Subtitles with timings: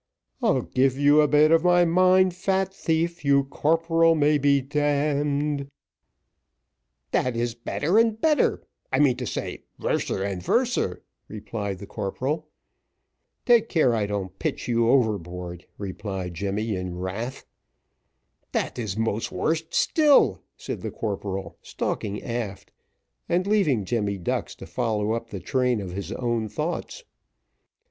[0.41, 4.69] "I'll give you a bit of my mind, fat thief, You, corporal, may be d
[4.79, 5.67] d."
[7.11, 12.47] "Dat is better and better I mean to say, worser and worser," replied the corporal.
[13.45, 17.45] "Take care I don't pitch you overboard," replied Jemmy, in wrath.
[18.53, 22.71] "Dat is most worse still," said the corporal, stalking aft,
[23.29, 27.03] and leaving Jemmy Ducks to follow up the train of his own thoughts.